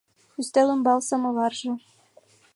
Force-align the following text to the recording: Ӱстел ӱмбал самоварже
Ӱстел 0.39 0.67
ӱмбал 0.73 0.99
самоварже 1.09 1.71